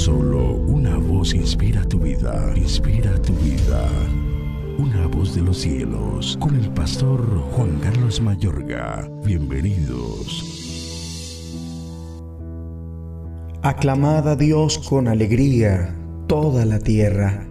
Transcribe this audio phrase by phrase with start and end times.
[0.00, 3.86] Solo una voz inspira tu vida, inspira tu vida.
[4.78, 7.20] Una voz de los cielos, con el pastor
[7.52, 9.06] Juan Carlos Mayorga.
[9.26, 10.42] Bienvenidos.
[13.60, 15.94] Aclamad a Dios con alegría
[16.26, 17.46] toda la tierra.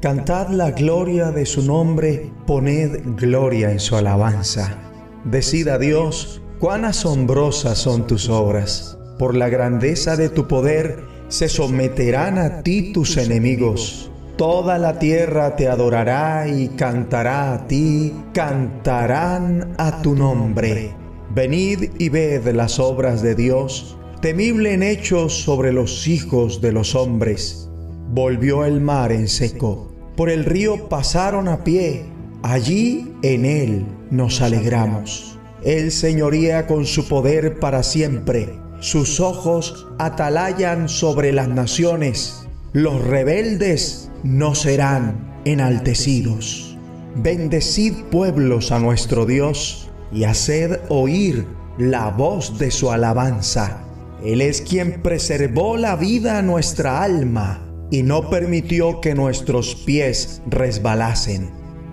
[0.00, 4.78] Cantad la gloria de su nombre, poned gloria en su alabanza.
[5.24, 8.96] Decid a Dios cuán asombrosas son tus obras.
[9.18, 14.10] Por la grandeza de tu poder se someterán a ti tus enemigos.
[14.36, 20.94] Toda la tierra te adorará y cantará a ti, cantarán a tu nombre.
[21.34, 26.94] Venid y ved las obras de Dios, temible en hechos sobre los hijos de los
[26.94, 27.68] hombres.
[28.10, 32.04] Volvió el mar en seco, por el río pasaron a pie,
[32.42, 35.38] allí en él nos alegramos.
[35.64, 38.48] Él señoría con su poder para siempre,
[38.80, 46.76] sus ojos atalayan sobre las naciones, los rebeldes no serán enaltecidos.
[47.16, 53.84] Bendecid pueblos a nuestro Dios y haced oír la voz de su alabanza.
[54.24, 60.42] Él es quien preservó la vida a nuestra alma y no permitió que nuestros pies
[60.46, 61.50] resbalasen.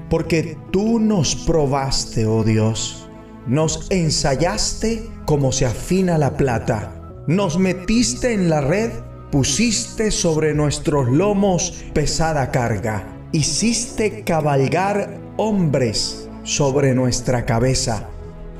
[0.09, 3.04] Porque tú nos probaste, oh Dios
[3.47, 7.23] nos ensayaste como se afina la plata.
[7.27, 8.91] Nos metiste en la red,
[9.31, 13.07] pusiste sobre nuestros lomos pesada carga.
[13.31, 18.09] Hiciste cabalgar hombres sobre nuestra cabeza.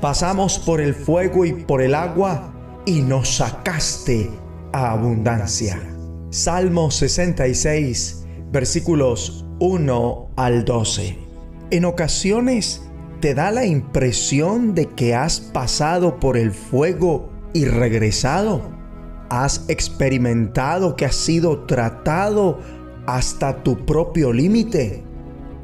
[0.01, 2.53] Pasamos por el fuego y por el agua
[2.85, 4.29] y nos sacaste
[4.73, 5.79] a abundancia.
[6.29, 11.17] Salmo 66, versículos 1 al 12.
[11.71, 12.84] En ocasiones
[13.21, 18.61] ¿Te da la impresión de que has pasado por el fuego y regresado?
[19.29, 22.59] ¿Has experimentado que has sido tratado
[23.07, 25.03] hasta tu propio límite?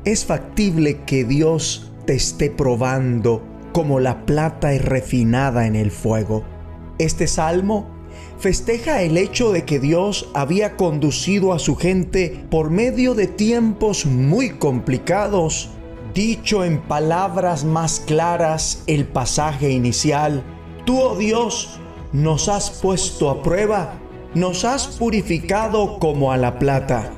[0.05, 3.43] Es factible que Dios te esté probando
[3.73, 6.43] como la plata es refinada en el fuego.
[6.99, 7.89] Este salmo
[8.39, 14.05] festeja el hecho de que Dios había conducido a su gente por medio de tiempos
[14.05, 15.69] muy complicados
[16.13, 20.43] Dicho en palabras más claras el pasaje inicial,
[20.85, 21.79] tú, oh Dios,
[22.11, 23.93] nos has puesto a prueba,
[24.33, 27.13] nos has purificado como a la plata,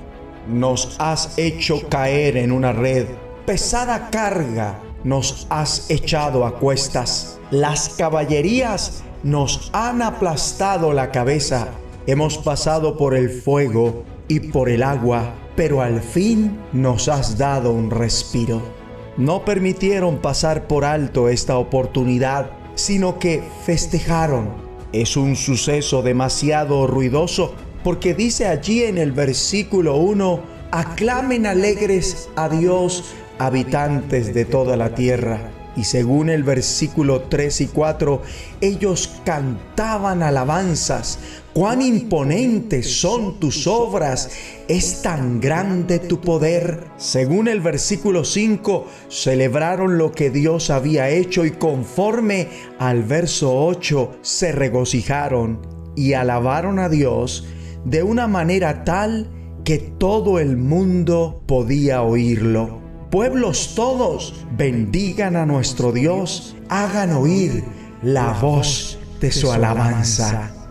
[0.48, 3.08] nos has hecho caer en una red,
[3.48, 11.70] pesada carga nos has echado a cuestas, las caballerías nos han aplastado la cabeza,
[12.06, 17.72] hemos pasado por el fuego y por el agua, pero al fin nos has dado
[17.72, 18.82] un respiro
[19.18, 24.50] no permitieron pasar por alto esta oportunidad, sino que festejaron.
[24.91, 27.53] Es un suceso demasiado ruidoso
[27.84, 30.40] porque dice allí en el versículo 1,
[30.72, 33.03] aclamen alegres a Dios,
[33.40, 35.51] habitantes de toda la tierra.
[35.75, 38.22] Y según el versículo 3 y 4,
[38.62, 41.19] ellos cantaban alabanzas.
[41.53, 44.31] Cuán imponentes son tus obras,
[44.68, 46.86] es tan grande tu poder.
[46.97, 52.47] Según el versículo 5, celebraron lo que Dios había hecho y conforme
[52.80, 55.62] al verso 8, se regocijaron
[55.96, 57.46] y alabaron a Dios
[57.86, 59.30] de una manera tal
[59.63, 67.63] que todo el mundo podía oírlo pueblos todos, bendigan a nuestro Dios, hagan oír
[68.02, 70.62] la voz de su alabanza.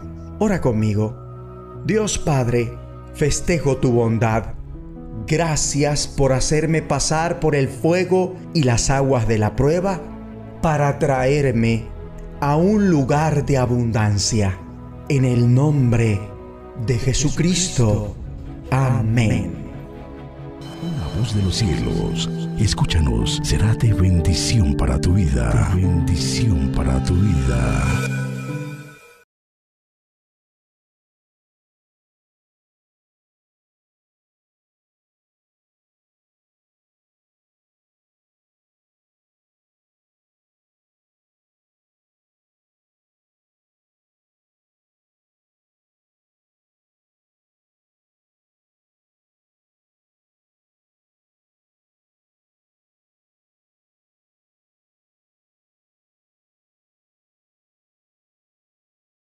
[0.45, 1.15] Ora conmigo.
[1.87, 2.77] Dios Padre,
[3.15, 4.55] festejo tu bondad.
[5.25, 10.01] Gracias por hacerme pasar por el fuego y las aguas de la prueba
[10.61, 11.85] para traerme
[12.41, 14.59] a un lugar de abundancia.
[15.09, 16.19] En el nombre
[16.89, 18.17] de Jesucristo.
[18.73, 19.63] Amén
[21.19, 22.29] voz de los cielos,
[22.59, 25.71] escúchanos, será de bendición para tu vida.
[25.73, 28.22] bendición para tu vida.